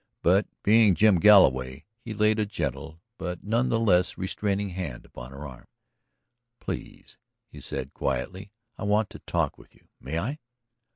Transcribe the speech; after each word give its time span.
But 0.23 0.47
being 0.63 0.95
Jim 0.95 1.19
Galloway, 1.19 1.85
he 2.03 2.15
laid 2.15 2.39
a 2.39 2.45
gentle 2.47 2.99
but 3.19 3.43
none 3.43 3.69
the 3.69 3.79
less 3.79 4.17
restraining 4.17 4.69
hand 4.69 5.05
upon 5.05 5.29
her 5.29 5.47
arm. 5.47 5.67
"Please," 6.59 7.19
he 7.51 7.61
said 7.61 7.93
quietly. 7.93 8.51
"I 8.79 8.83
want 8.85 9.11
to 9.11 9.19
talk 9.19 9.59
with 9.59 9.75
you. 9.75 9.89
May 9.99 10.17
I?" 10.17 10.39